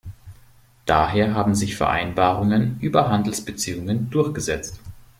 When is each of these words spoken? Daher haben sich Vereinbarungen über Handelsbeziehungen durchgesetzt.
Daher 0.87 1.35
haben 1.35 1.53
sich 1.53 1.75
Vereinbarungen 1.77 2.79
über 2.79 3.09
Handelsbeziehungen 3.09 4.09
durchgesetzt. 4.09 4.79